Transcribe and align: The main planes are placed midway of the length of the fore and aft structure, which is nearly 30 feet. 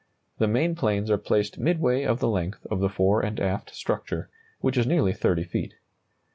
The 0.39 0.47
main 0.47 0.73
planes 0.73 1.11
are 1.11 1.17
placed 1.19 1.59
midway 1.59 2.01
of 2.05 2.19
the 2.19 2.27
length 2.27 2.65
of 2.71 2.79
the 2.79 2.89
fore 2.89 3.21
and 3.23 3.39
aft 3.39 3.75
structure, 3.75 4.31
which 4.59 4.75
is 4.75 4.87
nearly 4.87 5.13
30 5.13 5.43
feet. 5.43 5.75